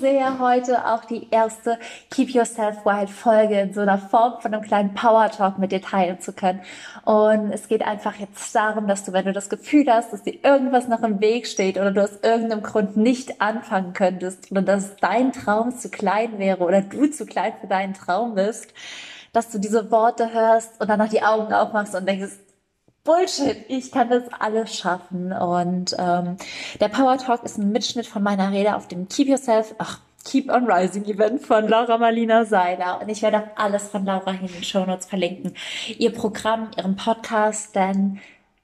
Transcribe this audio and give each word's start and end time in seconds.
sehr, 0.00 0.40
heute 0.40 0.86
auch 0.86 1.04
die 1.04 1.28
erste 1.30 1.78
Keep 2.10 2.30
Yourself 2.30 2.84
Wild 2.84 3.08
Folge 3.08 3.60
in 3.60 3.72
so 3.72 3.80
einer 3.80 3.98
Form 3.98 4.40
von 4.40 4.52
einem 4.52 4.64
kleinen 4.64 4.94
Power 4.94 5.30
Talk 5.30 5.56
mit 5.58 5.70
dir 5.70 5.80
teilen 5.80 6.18
zu 6.20 6.32
können. 6.32 6.60
Und 7.04 7.52
es 7.52 7.68
geht 7.68 7.86
einfach 7.86 8.16
jetzt 8.16 8.52
darum, 8.52 8.88
dass 8.88 9.04
du, 9.04 9.12
wenn 9.12 9.24
du 9.24 9.32
das 9.32 9.48
Gefühl 9.48 9.86
hast, 9.88 10.12
dass 10.12 10.24
dir 10.24 10.44
irgendwas 10.44 10.88
noch 10.88 11.04
im 11.04 11.20
Weg 11.20 11.46
steht 11.46 11.76
oder 11.76 11.92
du 11.92 12.02
aus 12.02 12.18
irgendeinem 12.22 12.64
Grund 12.64 12.96
nicht 12.96 13.40
anfangen 13.40 13.92
könntest 13.92 14.50
oder 14.50 14.62
dass 14.62 14.96
dein 14.96 15.32
Traum 15.32 15.76
zu 15.78 15.90
klein 15.90 16.40
wäre 16.40 16.64
oder 16.64 16.80
du 16.80 17.06
zu 17.06 17.24
klein 17.24 17.52
für 17.60 17.68
deinen 17.68 17.94
Traum 17.94 18.34
bist, 18.34 18.74
dass 19.32 19.48
du 19.48 19.58
diese 19.58 19.92
Worte 19.92 20.32
hörst 20.32 20.80
und 20.80 20.90
dann 20.90 20.98
noch 20.98 21.08
die 21.08 21.22
Augen 21.22 21.52
aufmachst 21.52 21.94
und 21.94 22.08
denkst, 22.08 22.32
Bullshit, 23.04 23.66
ich 23.68 23.92
kann 23.92 24.08
das 24.08 24.24
alles 24.38 24.74
schaffen. 24.74 25.32
Und 25.32 25.94
ähm, 25.98 26.38
der 26.80 26.88
Power 26.88 27.18
Talk 27.18 27.44
ist 27.44 27.58
ein 27.58 27.70
Mitschnitt 27.70 28.06
von 28.06 28.22
meiner 28.22 28.50
Rede 28.50 28.74
auf 28.74 28.88
dem 28.88 29.08
Keep 29.08 29.28
Yourself, 29.28 29.74
ach, 29.78 30.00
Keep 30.24 30.50
on 30.50 30.64
Rising 30.70 31.04
Event 31.04 31.42
von 31.42 31.68
Laura 31.68 31.98
Marlina 31.98 32.46
Seiler. 32.46 33.02
Und 33.02 33.10
ich 33.10 33.20
werde 33.20 33.40
auch 33.40 33.56
alles 33.56 33.88
von 33.88 34.06
Laura 34.06 34.30
in 34.30 34.46
den 34.46 34.64
Show 34.64 34.86
Notes 34.86 35.04
verlinken. 35.04 35.54
Ihr 35.98 36.14
Programm, 36.14 36.70
ihren 36.78 36.96
Podcast, 36.96 37.76
denn 37.76 38.20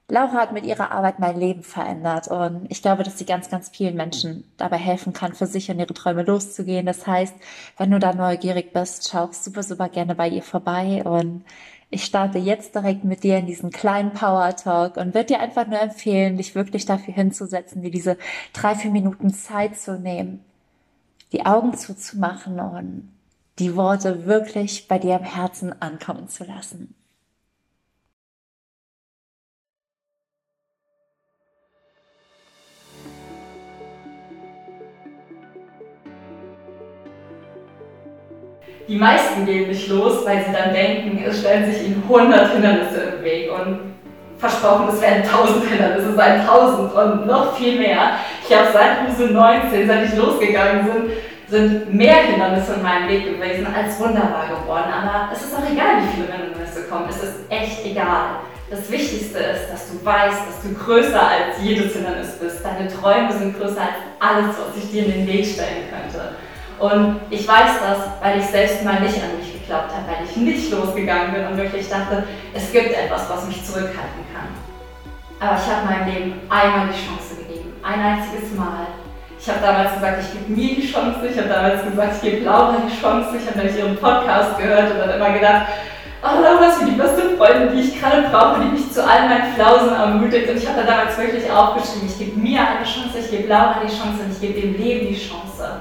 Laura 0.08 0.32
hat 0.32 0.52
mit 0.52 0.64
ihrer 0.64 0.90
Arbeit 0.90 1.18
mein 1.18 1.38
Leben 1.38 1.62
verändert 1.62 2.26
und 2.26 2.66
ich 2.68 2.82
glaube, 2.82 3.04
dass 3.04 3.16
sie 3.16 3.26
ganz, 3.26 3.48
ganz 3.48 3.68
vielen 3.68 3.94
Menschen 3.94 4.42
dabei 4.56 4.76
helfen 4.76 5.12
kann, 5.12 5.34
für 5.34 5.46
sich 5.46 5.70
und 5.70 5.78
ihre 5.78 5.94
Träume 5.94 6.24
loszugehen. 6.24 6.86
Das 6.86 7.06
heißt, 7.06 7.34
wenn 7.76 7.92
du 7.92 8.00
da 8.00 8.12
neugierig 8.12 8.72
bist, 8.72 9.08
schau 9.08 9.28
super, 9.30 9.62
super 9.62 9.88
gerne 9.88 10.16
bei 10.16 10.28
ihr 10.28 10.42
vorbei 10.42 11.04
und 11.04 11.44
ich 11.90 12.04
starte 12.04 12.38
jetzt 12.38 12.74
direkt 12.74 13.04
mit 13.04 13.24
dir 13.24 13.38
in 13.38 13.46
diesen 13.46 13.70
kleinen 13.70 14.12
Power 14.12 14.54
Talk 14.54 14.96
und 14.96 15.12
würde 15.12 15.26
dir 15.26 15.40
einfach 15.40 15.66
nur 15.66 15.80
empfehlen, 15.80 16.36
dich 16.36 16.54
wirklich 16.54 16.86
dafür 16.86 17.14
hinzusetzen, 17.14 17.82
dir 17.82 17.90
diese 17.90 18.16
drei, 18.52 18.76
vier 18.76 18.92
Minuten 18.92 19.34
Zeit 19.34 19.76
zu 19.76 19.98
nehmen, 19.98 20.44
die 21.32 21.44
Augen 21.44 21.76
zuzumachen 21.76 22.60
und 22.60 23.12
die 23.58 23.74
Worte 23.74 24.24
wirklich 24.24 24.86
bei 24.86 24.98
dir 24.98 25.16
im 25.16 25.24
Herzen 25.24 25.82
ankommen 25.82 26.28
zu 26.28 26.44
lassen. 26.44 26.94
Die 38.88 38.96
meisten 38.96 39.46
gehen 39.46 39.68
nicht 39.68 39.88
los, 39.88 40.24
weil 40.24 40.44
sie 40.44 40.52
dann 40.52 40.72
denken, 40.72 41.22
es 41.26 41.40
stellen 41.40 41.70
sich 41.70 41.86
ihnen 41.86 42.02
100 42.08 42.52
Hindernisse 42.52 43.14
im 43.16 43.24
Weg 43.24 43.50
und 43.52 43.90
versprochen, 44.38 44.88
es 44.88 45.00
werden 45.00 45.22
1000 45.22 45.68
Hindernisse 45.68 46.14
sein, 46.14 46.40
1000 46.40 46.94
und 46.94 47.26
noch 47.26 47.56
viel 47.56 47.78
mehr. 47.78 48.16
Ich 48.48 48.56
habe 48.56 48.68
seit 48.72 49.06
Huse 49.06 49.32
19, 49.32 49.86
seit 49.86 50.06
ich 50.06 50.16
losgegangen 50.16 50.86
bin, 50.86 51.12
sind 51.48 51.92
mehr 51.92 52.14
Hindernisse 52.14 52.74
in 52.74 52.82
meinem 52.82 53.08
Weg 53.08 53.24
gewesen 53.24 53.66
als 53.74 53.98
wunderbar 53.98 54.46
geworden. 54.48 54.90
Aber 54.90 55.30
es 55.32 55.42
ist 55.44 55.54
auch 55.54 55.70
egal, 55.70 56.00
wie 56.00 56.16
viele 56.16 56.32
Hindernisse 56.32 56.84
kommen. 56.88 57.06
Es 57.10 57.22
ist 57.22 57.34
echt 57.50 57.84
egal. 57.84 58.40
Das 58.70 58.88
Wichtigste 58.90 59.38
ist, 59.38 59.68
dass 59.70 59.90
du 59.90 60.04
weißt, 60.04 60.42
dass 60.46 60.62
du 60.62 60.72
größer 60.74 61.20
als 61.20 61.60
jedes 61.60 61.92
Hindernis 61.92 62.38
bist. 62.40 62.64
Deine 62.64 62.88
Träume 62.88 63.32
sind 63.32 63.58
größer 63.58 63.80
als 63.80 63.98
alles, 64.20 64.54
was 64.56 64.80
sich 64.80 64.92
dir 64.92 65.06
in 65.06 65.12
den 65.12 65.26
Weg 65.26 65.44
stellen 65.44 65.90
könnte. 65.90 66.36
Und 66.80 67.20
ich 67.28 67.46
weiß 67.46 67.76
das, 67.84 67.98
weil 68.22 68.40
ich 68.40 68.46
selbst 68.46 68.82
mal 68.82 69.00
nicht 69.00 69.20
an 69.22 69.36
mich 69.38 69.52
geglaubt 69.52 69.92
habe, 69.92 70.08
weil 70.08 70.24
ich 70.24 70.34
nicht 70.36 70.72
losgegangen 70.72 71.34
bin 71.34 71.46
und 71.46 71.56
wirklich 71.58 71.86
dachte, 71.90 72.24
es 72.54 72.72
gibt 72.72 72.96
etwas, 72.96 73.28
was 73.28 73.46
mich 73.46 73.62
zurückhalten 73.62 74.24
kann. 74.32 74.48
Aber 75.38 75.58
ich 75.60 75.68
habe 75.70 75.84
meinem 75.84 76.08
Leben 76.08 76.40
einmal 76.48 76.88
die 76.88 76.96
Chance 76.96 77.36
gegeben, 77.36 77.74
ein 77.82 78.00
einziges 78.00 78.56
Mal. 78.56 78.88
Ich 79.38 79.46
habe 79.48 79.60
damals 79.60 79.92
gesagt, 79.92 80.22
ich 80.24 80.32
gebe 80.32 80.52
mir 80.52 80.74
die 80.76 80.90
Chance. 80.90 81.20
Ich 81.30 81.36
habe 81.36 81.48
damals 81.48 81.84
gesagt, 81.84 82.14
ich 82.16 82.30
gebe 82.30 82.44
Laura 82.44 82.76
die 82.80 83.00
Chance. 83.00 83.36
Ich 83.36 83.46
habe 83.46 83.58
nämlich 83.58 83.76
ihren 83.76 83.96
Podcast 83.96 84.56
gehört 84.58 84.92
und 84.92 84.98
dann 84.98 85.16
immer 85.16 85.32
gedacht, 85.32 85.66
oh, 86.22 86.40
Laura 86.40 86.64
ist 86.64 86.80
wie 86.80 86.92
die 86.92 86.96
beste 86.96 87.36
Freundin, 87.36 87.76
die 87.76 87.88
ich 87.88 88.00
gerade 88.00 88.22
brauche, 88.30 88.60
die 88.60 88.72
mich 88.72 88.90
zu 88.90 89.04
all 89.04 89.28
meinen 89.28 89.52
Flausen 89.54 89.92
ermutigt. 89.92 90.48
Und 90.48 90.56
ich 90.56 90.66
habe 90.66 90.80
da 90.80 90.86
damals 90.86 91.18
wirklich 91.18 91.44
aufgeschrieben, 91.50 92.08
ich 92.08 92.18
gebe 92.18 92.40
mir 92.40 92.60
eine 92.60 92.84
Chance, 92.84 93.18
ich 93.20 93.30
gebe 93.30 93.48
Laura 93.48 93.80
die 93.84 93.92
Chance 93.92 94.24
und 94.24 94.32
ich 94.32 94.40
gebe 94.40 94.60
dem 94.60 94.76
Leben 94.76 95.08
die 95.08 95.20
Chance 95.20 95.80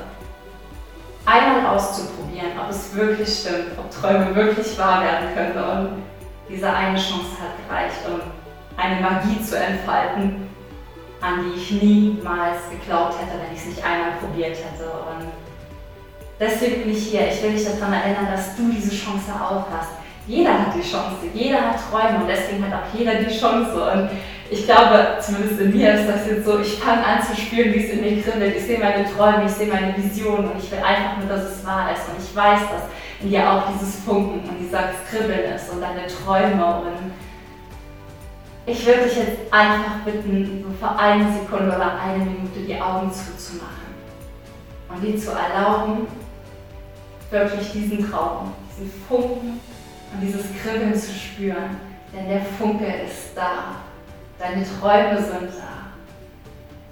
einmal 1.30 1.76
auszuprobieren, 1.76 2.52
ob 2.62 2.70
es 2.70 2.94
wirklich 2.96 3.30
stimmt, 3.30 3.78
ob 3.78 3.92
Träume 3.92 4.36
wirklich 4.36 4.78
wahr 4.78 5.04
werden 5.04 5.30
können. 5.34 5.58
Und 5.58 6.04
diese 6.50 6.72
eine 6.72 6.98
Chance 6.98 7.38
hat 7.40 7.68
gereicht, 7.68 7.98
um 8.08 8.22
eine 8.78 9.02
Magie 9.02 9.42
zu 9.42 9.58
entfalten, 9.58 10.50
an 11.22 11.44
die 11.44 11.60
ich 11.60 11.72
niemals 11.82 12.58
geglaubt 12.72 13.16
hätte, 13.20 13.40
wenn 13.40 13.54
ich 13.54 13.60
es 13.60 13.68
nicht 13.68 13.86
einmal 13.86 14.14
probiert 14.20 14.58
hätte. 14.58 14.90
Und 14.90 15.28
deswegen 16.40 16.84
bin 16.84 16.92
ich 16.92 17.08
hier. 17.08 17.28
Ich 17.28 17.44
will 17.44 17.52
dich 17.52 17.66
daran 17.66 17.94
erinnern, 17.94 18.28
dass 18.32 18.56
du 18.56 18.72
diese 18.72 18.96
Chance 18.96 19.32
auch 19.34 19.66
hast. 19.72 19.92
Jeder 20.30 20.54
hat 20.54 20.76
die 20.76 20.88
Chance, 20.88 21.26
jeder 21.34 21.60
hat 21.60 21.80
Träume 21.90 22.20
und 22.22 22.28
deswegen 22.28 22.64
hat 22.64 22.84
auch 22.84 22.98
jeder 23.00 23.16
die 23.16 23.36
Chance. 23.36 23.74
Und 23.82 24.12
ich 24.52 24.64
glaube, 24.64 25.18
zumindest 25.20 25.60
in 25.60 25.76
mir 25.76 25.96
ist 25.96 26.08
das 26.08 26.28
jetzt 26.28 26.46
so, 26.46 26.60
ich 26.60 26.76
fange 26.76 27.04
an 27.04 27.20
zu 27.24 27.36
spüren, 27.36 27.74
wie 27.74 27.84
es 27.84 27.90
in 27.90 28.02
mir 28.02 28.22
kribbelt. 28.22 28.56
Ich 28.56 28.64
sehe 28.64 28.78
meine 28.78 29.12
Träume, 29.12 29.46
ich 29.46 29.52
sehe 29.52 29.74
meine 29.74 29.98
Visionen 29.98 30.52
und 30.52 30.64
ich 30.64 30.72
will 30.72 30.78
einfach 30.86 31.18
nur, 31.18 31.36
dass 31.36 31.46
es 31.46 31.66
wahr 31.66 31.92
ist. 31.92 32.08
Und 32.10 32.24
ich 32.24 32.36
weiß, 32.36 32.60
dass 32.60 32.84
in 33.22 33.32
dir 33.32 33.52
auch 33.52 33.64
dieses 33.74 33.96
Funken 34.06 34.48
und 34.48 34.58
dieses 34.60 34.80
Kribbeln 35.10 35.56
ist 35.56 35.68
und 35.72 35.82
deine 35.82 36.06
Träume. 36.06 36.82
Und 36.82 37.12
ich 38.68 38.86
würde 38.86 39.06
dich 39.06 39.18
jetzt 39.18 39.52
einfach 39.52 40.06
bitten, 40.06 40.64
so 40.64 40.86
für 40.86 40.96
eine 40.96 41.26
Sekunde 41.34 41.76
oder 41.76 42.00
eine 42.00 42.24
Minute 42.24 42.60
die 42.68 42.80
Augen 42.80 43.12
zuzumachen 43.12 43.90
und 44.90 45.02
dir 45.02 45.18
zu 45.18 45.32
erlauben, 45.32 46.06
wirklich 47.32 47.72
diesen 47.72 48.12
Traum, 48.12 48.54
diesen 48.78 48.92
Funken 49.08 49.60
und 50.14 50.22
dieses 50.22 50.46
Kribbeln 50.62 50.96
zu 50.96 51.14
spüren. 51.14 51.78
Denn 52.14 52.28
der 52.28 52.42
Funke 52.42 52.86
ist 52.86 53.36
da. 53.36 53.76
Deine 54.40 54.64
Träume 54.64 55.18
sind 55.18 55.52
da. 55.58 55.92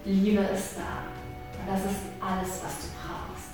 Liebe 0.05 0.41
ist 0.43 0.75
da. 0.77 1.59
Und 1.59 1.73
das 1.73 1.91
ist 1.91 2.01
alles, 2.21 2.61
was 2.63 2.75
du 2.81 2.87
brauchst. 3.01 3.53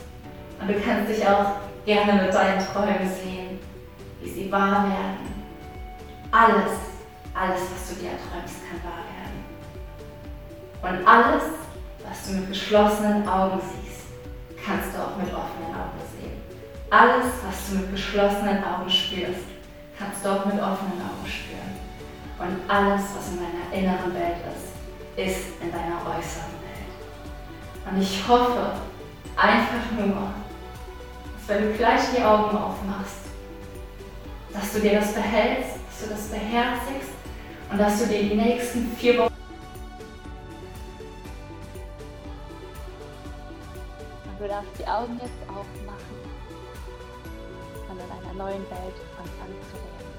Und 0.60 0.68
du 0.68 0.74
kannst 0.82 1.10
dich 1.10 1.26
auch 1.26 1.54
gerne 1.86 2.24
mit 2.24 2.34
deinen 2.34 2.60
Träumen 2.60 3.10
sehen, 3.10 3.60
wie 4.22 4.30
sie 4.30 4.52
wahr 4.52 4.86
werden. 4.86 5.34
Alles, 6.32 6.74
alles, 7.34 7.62
was 7.62 7.90
du 7.90 8.02
dir 8.02 8.12
erträumst, 8.12 8.56
kann 8.68 8.84
wahr 8.84 9.04
werden. 9.08 9.44
Und 10.82 11.08
alles, 11.08 11.44
was 12.06 12.28
du 12.28 12.34
mit 12.40 12.50
geschlossenen 12.50 13.28
Augen 13.28 13.60
siehst, 13.62 14.08
kannst 14.66 14.96
du 14.96 15.00
auch 15.00 15.16
mit 15.18 15.28
offenen 15.28 15.72
Augen 15.72 16.00
sehen. 16.20 16.42
Alles, 16.90 17.26
was 17.46 17.70
du 17.70 17.76
mit 17.78 17.92
geschlossenen 17.92 18.64
Augen 18.64 18.90
spürst, 18.90 19.53
kannst 20.04 20.26
auch 20.28 20.46
mit 20.46 20.56
offenen 20.56 21.00
Augen 21.00 21.28
spüren. 21.28 21.74
Und 22.40 22.70
alles, 22.70 23.02
was 23.16 23.30
in 23.30 23.38
deiner 23.38 23.72
inneren 23.72 24.14
Welt 24.14 24.38
ist, 24.52 24.74
ist 25.16 25.62
in 25.62 25.72
deiner 25.72 25.98
äußeren 26.02 26.54
Welt. 26.64 27.90
Und 27.90 28.02
ich 28.02 28.28
hoffe 28.28 28.74
einfach 29.38 29.92
nur, 29.98 30.34
dass 31.38 31.48
wenn 31.48 31.72
du 31.72 31.78
gleich 31.78 32.02
die 32.16 32.24
Augen 32.24 32.58
aufmachst, 32.58 33.24
dass 34.52 34.74
du 34.74 34.80
dir 34.80 35.00
das 35.00 35.14
behältst, 35.14 35.76
dass 35.88 36.04
du 36.04 36.10
das 36.14 36.28
beherzigst 36.28 37.12
und 37.72 37.78
dass 37.78 38.00
du 38.00 38.08
dir 38.08 38.24
die 38.24 38.36
nächsten 38.36 38.96
vier 38.98 39.20
Wochen 39.20 39.34
du 44.40 44.50
darfst 44.50 44.78
die 44.78 44.86
Augen 44.86 45.18
jetzt 45.22 45.50
aufmachen 45.50 46.23
neuen 48.38 48.64
Welt 48.70 48.98
anfangen 49.18 49.60
zu 49.72 49.78
leben. 49.78 50.13